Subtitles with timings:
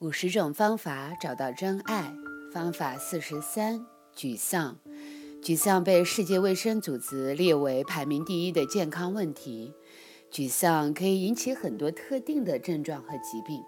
[0.00, 2.10] 五十种方法找到真爱，
[2.54, 3.84] 方法四十三：
[4.16, 4.78] 沮丧。
[5.42, 9.74] 沮丧被世界卫生组织列为排名第一的健康问题。
[10.32, 13.62] 沮丧可以引起很多特定的症状和疾病。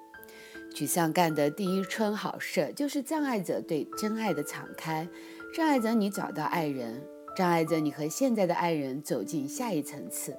[0.75, 5.07] 沮丧干的第一春好事，就是障碍着对真爱的敞开，
[5.55, 7.07] 障碍着你找到爱人，
[7.37, 10.35] 障碍着你和现在的爱人走进下一层次，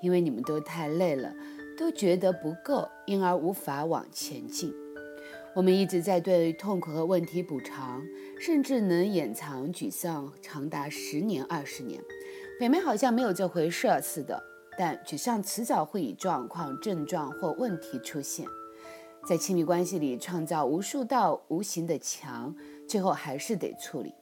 [0.00, 1.34] 因为你们都太累了，
[1.76, 4.72] 都觉得不够，因而无法往前进。
[5.54, 8.02] 我们一直在对痛苦和问题补偿，
[8.40, 12.02] 甚至能掩藏沮丧长达十年、二十年，
[12.58, 14.42] 表面好像没有这回事似的。
[14.76, 18.44] 但沮丧迟早会以状况、症状或问题出现，
[19.24, 22.52] 在亲密关系里创造无数道无形的墙，
[22.88, 24.12] 最后还是得处理。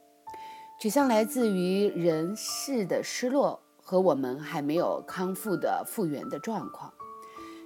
[0.79, 6.93] 沮丧来自于人事的失落和我们还没有康复的复原的状况。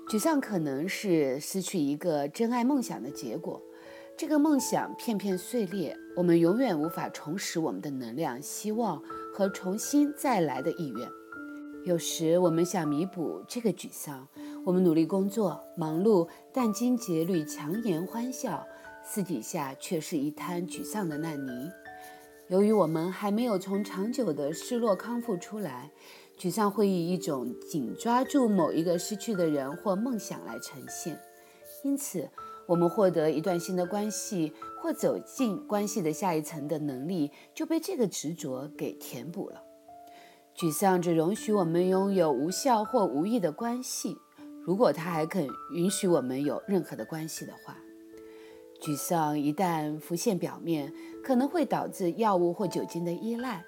[0.08, 3.60] 沮丧可能是失去一个真爱梦想的结果，
[4.16, 9.02] 这个梦想片片碎裂，我们永远无法重拾我们的能量、希望
[9.34, 11.08] 和重新再来的意愿。
[11.84, 14.28] 有时我们想弥补这个沮丧，
[14.64, 18.64] 我们努力工作、忙碌、殚精竭虑、强颜欢笑，
[19.04, 21.68] 私底下却是一滩沮丧的烂泥。
[22.46, 25.90] 由于我们还没有从长久的失落康复出来。
[26.38, 31.18] 沮丧会以一种紧抓住某一个失去的人或梦想来呈现，
[31.82, 32.28] 因此，
[32.66, 39.62] 我们获得一段新的关系或走进关系的下一层的能力就被这个执着给填补了。
[40.54, 44.18] 沮丧只容许我们拥有无效或无益的关系，
[44.62, 47.78] 如果他还肯允许我们有任何的关系的话。
[48.82, 50.92] 沮丧一旦浮现表面，
[51.24, 53.64] 可能会导致药物或酒精的依赖。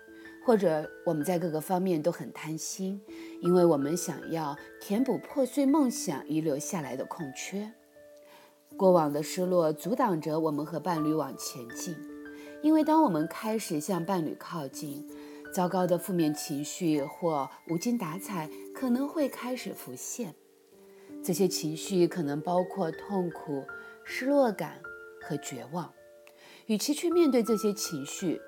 [0.48, 2.98] 或者我们在各个方面都很贪心，
[3.42, 7.70] 因为我们想要填补破碎梦想遗留下来的空缺。
[8.74, 11.94] 过往的失落阻挡着我们和伴侣往前进，
[12.62, 15.06] 因为当我们开始向伴侣靠近，
[15.52, 20.34] 糟糕的负面情绪或无精打采可能会开始浮现。
[21.22, 23.66] 这些情绪可能包括痛苦、
[24.02, 24.80] 失落感
[25.20, 25.92] 和绝望。
[26.64, 28.40] 与其去面对这些情绪，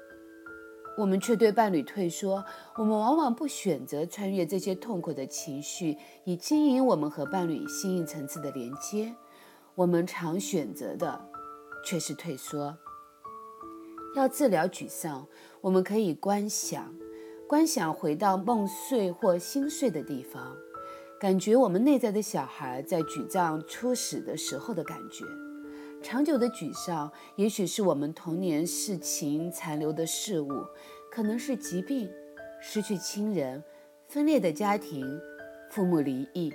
[0.97, 2.45] 我们却对伴侣退缩，
[2.77, 9.15] 我们往往不选择穿越这些痛苦的情绪，以经营我们和伴侣新一层次的连接。
[9.75, 11.31] 我们常选择的
[11.85, 12.77] 却是退缩。
[14.15, 15.27] 要治疗沮丧，
[15.63, 16.95] 我们可以观想，
[17.49, 20.55] 观想回到梦碎或心碎的地方，
[21.19, 25.25] 感觉我们内在的小孩在沮丧初始的时候的感觉。
[26.03, 30.51] 长久的沮丧，也许是我们童年事情残留的事物，
[31.11, 32.11] 可能是疾病、
[32.61, 33.63] 失去亲人、
[34.09, 35.21] 分裂的家庭、
[35.71, 36.53] 父母离异，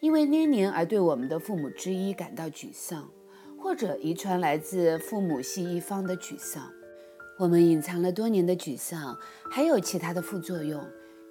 [0.00, 3.10] 因为黏年而对我们的父母之一感到沮丧，
[3.58, 6.72] 或者遗传来自父母系一方的沮丧。
[7.38, 9.18] 我们隐藏了多年的沮丧，
[9.50, 10.82] 还有其他的副作用。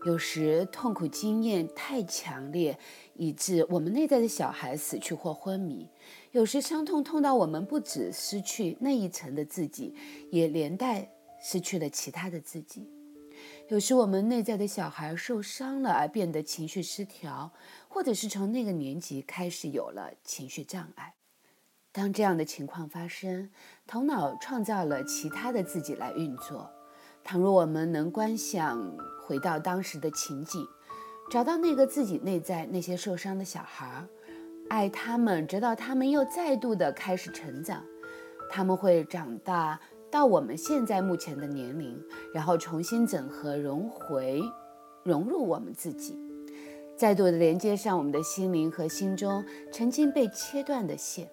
[0.06, 2.80] 有时痛苦经验太强烈，
[3.16, 5.90] 以致我们内在的小孩死去或昏迷；
[6.32, 9.96] 有时伤痛痛到我们不止失去那一层的自己，
[10.30, 12.84] 也连带失去了其他的自己；
[13.68, 17.52] 有时我们内在的小孩受伤了而变得情绪失调，
[17.88, 21.16] 或者是从那个年纪开始有了情绪障碍。
[21.92, 23.50] 当这样的情况发生，
[23.88, 26.70] 头脑创造了其他的自己来运作。
[27.24, 28.96] 倘若我们能观想
[29.26, 30.64] 回到当时的情景，
[31.32, 34.06] 找到那个自己内在那些受伤的小孩，
[34.70, 37.84] 爱他们，直到他们又再度的开始成长，
[38.50, 39.80] 他们会长大
[40.12, 42.00] 到我们现在目前的年龄，
[42.34, 44.42] 然后重新整合融回，
[45.04, 46.16] 融入我们自己，
[46.96, 51.28] 再度的连接上我们的心灵和心中曾经被切断的线。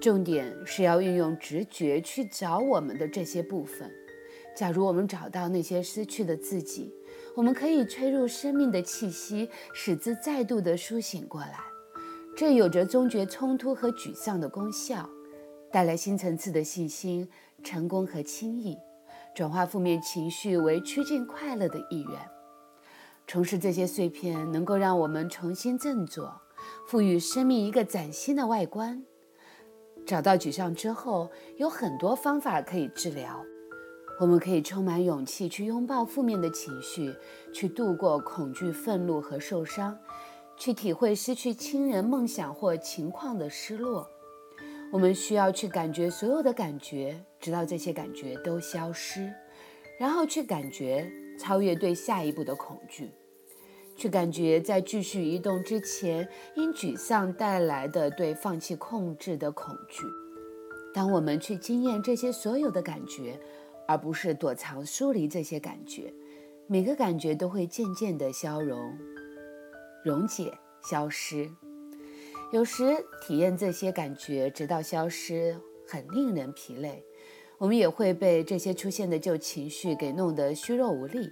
[0.00, 3.90] 重点是要运用直觉去找我们的这些部分。
[4.56, 6.92] 假如我们找到那些失去的自己，
[7.34, 11.73] 我们可以吹入生命的气息，使之再度的苏醒过来。
[12.36, 15.08] 这有着终结冲突和沮丧的功效，
[15.70, 17.28] 带来新层次的信心、
[17.62, 18.76] 成功和轻易，
[19.36, 22.18] 转化负面情绪为趋近快乐的意愿。
[23.24, 26.40] 重拾这些碎片，能够让我们重新振作，
[26.88, 29.04] 赋予生命一个崭新的外观。
[30.04, 33.44] 找到沮丧之后，有很多方法可以治疗。
[34.20, 37.14] 我们可以充满勇气去拥抱负面的情绪，
[37.52, 39.96] 去度过恐惧、愤怒和受伤，
[40.56, 44.08] 去体会失去亲人、梦想或情况的失落。
[44.92, 49.32] 我们需要去感觉所有的感觉，直到这些感觉都消失，
[49.98, 53.10] 然后去感觉超越对下一步的恐惧，
[53.96, 60.04] 去感觉在继续移动之前因沮丧带来的对放弃控制的恐惧。
[60.94, 63.36] 当我们去经验这些所有的感觉，
[63.88, 66.14] 而不是躲藏、疏离这些感觉，
[66.68, 68.96] 每个感觉都会渐渐地消融、
[70.04, 70.52] 溶解、
[70.88, 71.50] 消失。
[72.52, 75.58] 有时体验这些感觉直到消失，
[75.88, 77.04] 很令人疲累。
[77.58, 81.30] 我们也会被这些出现的旧情绪给弄得虚弱无力。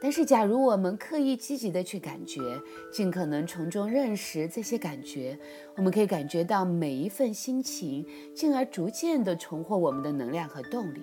[0.00, 2.60] 但是，假如我们刻意积极的去感觉，
[2.92, 5.38] 尽可能从中认识这些感觉，
[5.74, 11.02] 我们可以感觉到每一份心情，进而逐渐的重获我们的能量和动力。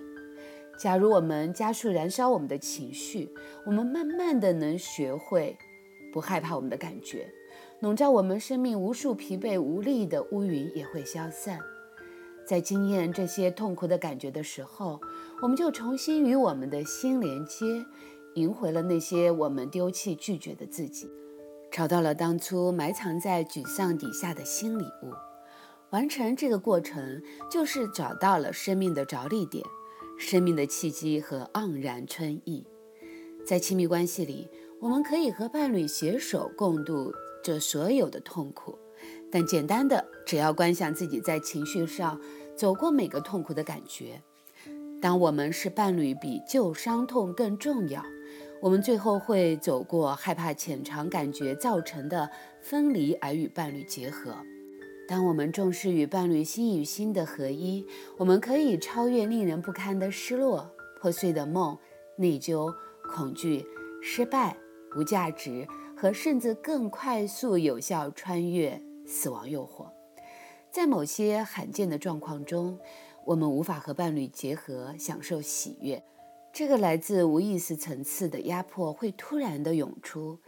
[0.77, 3.29] 假如我们加速燃烧我们的情绪，
[3.65, 5.57] 我们慢慢的能学会
[6.13, 7.33] 不害怕我们的感觉，
[7.79, 11.59] 笼罩我们生命无数疲惫无力的乌云也会消散。
[12.45, 15.01] 在经验这些痛苦的感觉的时候，
[15.41, 17.65] 我们就重新与我们的心连接，
[18.35, 21.09] 赢回了那些我们丢弃拒绝的自己，
[21.71, 25.11] 找到了当初埋藏在沮丧底下的新礼物。
[25.89, 29.63] 完成这个过程，就是找到了生命的着力点、
[30.19, 32.65] 生命的契机和盎然春意。
[33.45, 34.49] 在亲密关系里，
[34.83, 38.77] 我们可以和伴侣携手共度这所有的痛苦。
[39.31, 42.19] 但简单的，只要观想自己在情绪上
[42.53, 44.21] 走过每个痛苦的感觉。
[45.01, 48.03] 当我们是伴侣，比旧伤痛更重要。
[48.61, 52.29] 我们最后会走过害怕潜藏感觉造成的
[52.61, 54.35] 分离，而与伴侣结合。
[55.07, 57.85] 当我们重视与伴侣心与心的合一，
[58.17, 60.69] 我们可以超越令人不堪的失落、
[60.99, 61.77] 破碎的梦、
[62.17, 62.73] 内疚、
[63.09, 63.65] 恐惧、
[64.01, 64.57] 失败、
[64.95, 68.81] 无价值，和甚至更快速有效穿越。
[69.05, 69.91] 死亡诱惑，
[70.71, 72.79] 在某些罕见的状况中，
[73.25, 76.01] 我们无法和伴侣结合，享受喜悦。
[76.53, 80.39] 这个来自无意识层次的压迫会突然的涌出。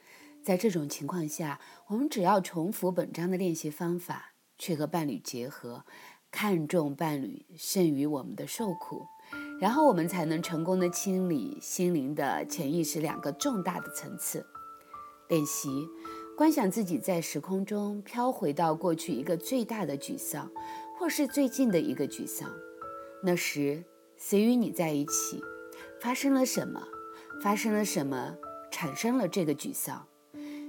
[0.42, 5.84] 在这种情况下，我们只要重复本章的练习方法，去和伴侣结合，
[6.32, 9.06] 看重伴侣胜于我们的受苦，
[9.60, 14.46] 然后我们才能成功的清理心灵的潜意识两个重大的层次。
[15.28, 15.88] 练习。
[16.38, 20.52] 观想自己在时空中飘回到过去一个最大的沮丧，
[21.00, 22.52] 或是最近的一个沮丧。
[23.24, 23.82] 那时
[24.18, 25.42] 谁与你在一起？
[26.02, 26.86] 发生了什么？
[27.42, 28.36] 发生了什么
[28.70, 30.06] 产生了这个沮丧？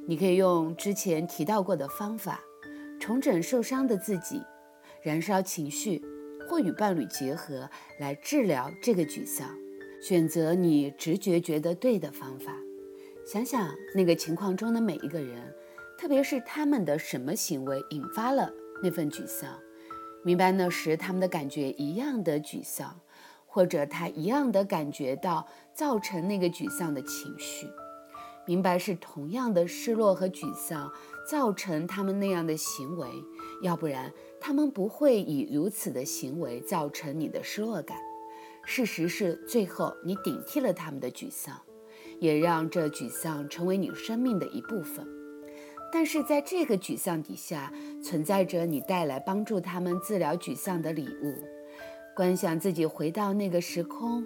[0.07, 2.41] 你可以用之前提到过的方法，
[3.01, 4.41] 重整受伤的自己，
[5.03, 6.01] 燃烧情绪，
[6.49, 9.49] 或与伴侣结合来治疗这个沮丧。
[10.01, 12.55] 选择你直觉觉得对的方法。
[13.27, 15.53] 想想那个情况中的每一个人，
[15.99, 18.53] 特别是他们的什么行为引发了
[18.83, 19.51] 那份沮丧，
[20.23, 23.01] 明白那时他们的感觉一样的沮丧，
[23.47, 27.67] 或者他一样的感觉到造成那个沮丧的情绪，
[28.47, 30.93] 明白是同样的失落和沮丧
[31.29, 33.09] 造成他们那样的行为，
[33.63, 37.97] 要不然他们不会以如此的行为造成你的失落感。
[38.65, 41.61] 事实是，最后你顶替了他们的沮丧。
[42.19, 45.07] 也让这沮丧成为你生命的一部分，
[45.93, 47.71] 但是在这个沮丧底下，
[48.03, 51.35] 存在着你带来帮助他们治疗沮丧的礼物。
[52.15, 54.25] 观想自己回到那个时空，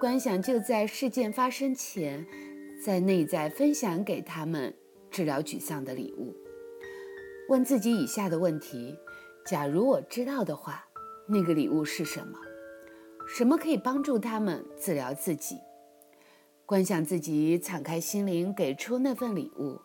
[0.00, 2.24] 观想就在事件发生前，
[2.80, 4.72] 在内在分享给他们
[5.10, 6.36] 治疗沮丧的礼物。
[7.52, 8.98] 问自己以下的问题：
[9.44, 10.86] 假如我知道的话，
[11.28, 12.38] 那个礼物是什么？
[13.28, 15.58] 什么可以帮助他们治疗自己？
[16.64, 19.78] 观想自己敞开心灵，给出那份礼物。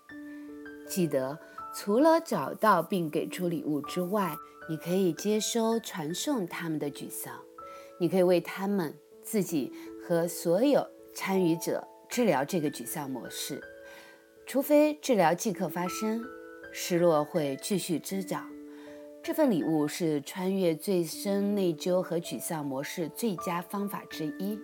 [0.87, 1.37] 记得，
[1.75, 4.33] 除了找到并给出礼物之外，
[4.69, 7.33] 你可以接收、传送他们的沮丧。
[7.99, 9.73] 你可以为他们自己
[10.07, 13.61] 和所有参与者治疗这个沮丧模式。
[14.45, 16.23] 除非治疗即刻发生，
[16.79, 18.47] 失落会继续滋长。
[19.23, 24.59] 这份礼物是穿越最深内疚和沮丧模式最佳方法之一。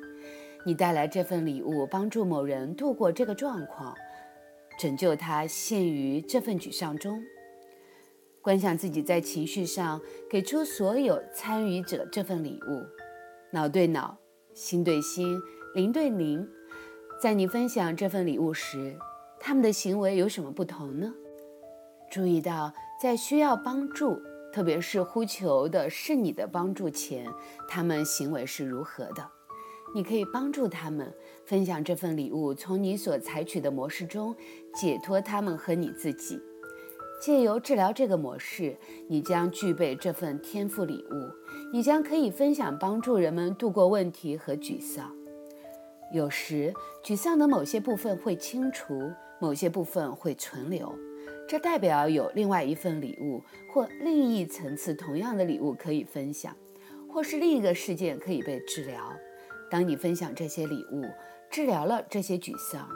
[0.63, 3.96] 你带来这份礼物，帮助某人度过这个状况，
[4.77, 7.20] 拯救他陷于这份沮丧中。
[8.43, 12.86] 观想自己在情绪上给出所有参与者这份礼物，
[13.51, 14.15] 脑对脑，
[14.53, 15.36] 心对心，
[15.74, 16.48] 灵对灵。
[17.20, 18.96] 在你分享这份礼物时，
[19.39, 21.12] 他们的行为有什么不同呢？
[22.13, 24.22] 注意到，在需要帮助，
[24.53, 27.25] 特别是呼求的是你的帮助前，
[27.67, 29.27] 他们行为是如何的。
[29.96, 31.12] 你可以帮助他们
[31.43, 34.36] 分享这份礼物，从你所采取的模式中
[34.75, 36.39] 解脱他们和你自己。
[37.20, 38.77] 借由治疗这个模式，
[39.08, 41.32] 你将具备这份天赋礼物，
[41.74, 45.12] 你将可以分享帮助人们度过问题和沮丧。
[46.13, 46.72] 有时，
[47.03, 50.93] 沮丧的某些部分会清除，某些部分会存留，
[51.47, 56.55] 这代表有另外一份礼物或另一层次同样的礼物可以分享。
[57.13, 59.13] 或是另一个事件可以被治疗。
[59.69, 61.05] 当你分享这些礼物，
[61.51, 62.89] 治疗了这些沮丧，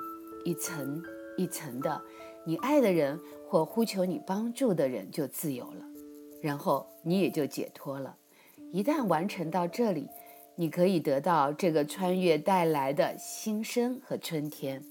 [0.44, 1.04] 一层
[1.38, 2.02] 一层的，
[2.44, 5.86] 你爱的人或呼求你帮助的人就自由了，
[6.42, 8.18] 然后你也就解脱了。
[8.72, 10.08] 一旦完成到这里，
[10.56, 14.84] 你可以得到这个穿越带来的新生和春天。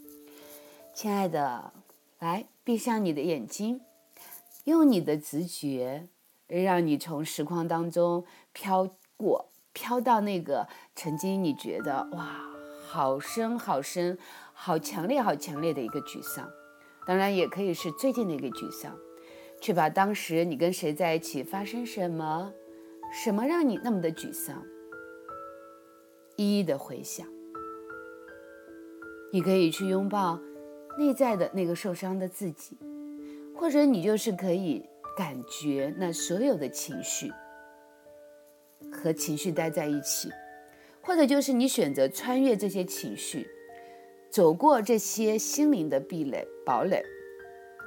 [0.94, 1.72] 亲爱的，
[2.18, 3.80] 来闭上你的眼睛，
[4.64, 6.08] 用你的直觉，
[6.46, 12.42] 让你从实况当中飘过，飘到那个曾经你觉得哇。
[12.88, 14.16] 好深好深，
[14.54, 16.48] 好强烈好强烈的一个沮丧，
[17.04, 18.96] 当然也可以是最近的一个沮丧。
[19.60, 22.52] 去把当时你跟谁在一起，发生什么，
[23.12, 24.64] 什么让你那么的沮丧，
[26.36, 27.26] 一一的回想。
[29.32, 30.38] 你可以去拥抱
[30.98, 32.78] 内在的那个受伤的自己，
[33.54, 37.32] 或者你就是可以感觉那所有的情绪，
[38.92, 40.30] 和情绪待在一起。
[41.02, 43.48] 或者就是你选择穿越这些情绪，
[44.28, 47.00] 走过这些心灵的壁垒、堡垒，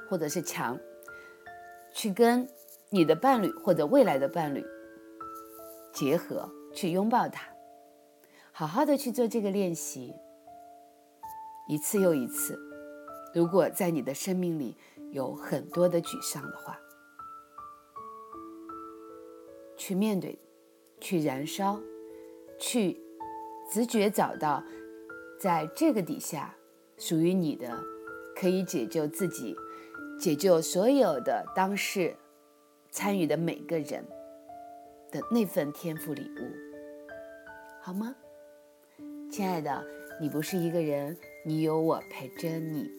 [0.08, 0.80] 或者是墙，
[1.92, 2.48] 去跟
[2.88, 4.64] 你的伴侣或者未来的伴侣
[5.92, 7.46] 结合，去拥抱他，
[8.52, 10.14] 好好的去做这个练习，
[11.68, 12.58] 一次又一次。
[13.34, 14.76] 如果在你的生命里
[15.12, 16.78] 有很多的沮丧的话，
[19.76, 20.38] 去面对，
[21.00, 21.80] 去燃烧，
[22.58, 23.00] 去。
[23.72, 24.64] 直觉找到，
[25.38, 26.56] 在这个底下
[26.98, 27.72] 属于你的，
[28.34, 29.54] 可以解救自己、
[30.18, 32.16] 解救所有的当事
[32.90, 34.04] 参与的每个人
[35.12, 36.50] 的那份天赋礼物，
[37.80, 38.12] 好吗？
[39.30, 39.86] 亲爱的，
[40.20, 42.90] 你不是一个人，你有我陪着你。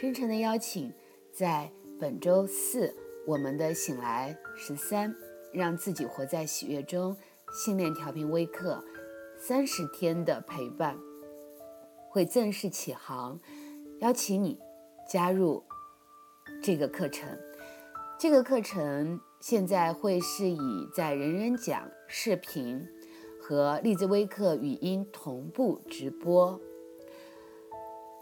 [0.00, 0.94] 真诚的邀请，
[1.32, 2.94] 在本周四
[3.26, 5.12] 我们的醒来十三，
[5.52, 7.16] 让自己活在喜悦中，
[7.52, 8.84] 信念调频微课。
[9.36, 10.96] 三十天的陪伴
[12.10, 13.40] 会正式起航，
[13.98, 14.60] 邀请你
[15.08, 15.64] 加入
[16.62, 17.36] 这个课程。
[18.20, 22.86] 这个课程现在会是以在人人讲视频
[23.40, 26.60] 和荔枝微课语音同步直播，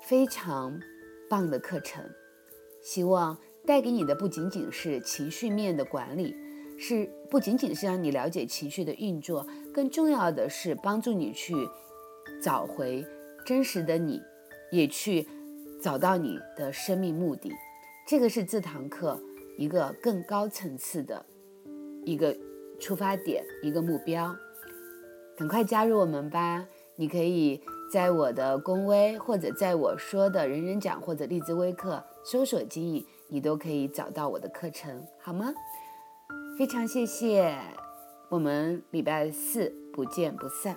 [0.00, 0.80] 非常
[1.28, 2.04] 棒的课程。
[2.83, 6.35] 希望带给你的不仅仅是情绪面的管理。
[6.78, 11.54] 是不仅仅是让你了解情绪的运作，更重要的是帮助你去
[12.42, 13.02] 找回
[13.47, 14.21] 真实的你，
[14.71, 15.26] 也去
[15.80, 17.50] 找到你的生命目的。
[18.06, 19.18] 这个是这堂课
[19.56, 21.25] 一个更高层次的
[22.04, 22.37] 一个
[22.78, 24.37] 出发点，一个目标。
[25.35, 26.66] 赶快加入我们吧！
[26.97, 35.52] 你可以在我的公微，或者在我说的人人讲或者荔枝微课搜索“经营”，你都可以找到我的课程，好吗？
[36.59, 37.57] 非常谢谢，
[38.28, 40.75] 我们礼拜四不见不散。